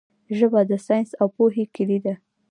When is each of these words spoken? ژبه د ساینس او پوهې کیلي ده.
ژبه 0.37 0.59
د 0.69 0.71
ساینس 0.85 1.09
او 1.21 1.27
پوهې 1.35 1.63
کیلي 1.75 1.99
ده. 2.05 2.13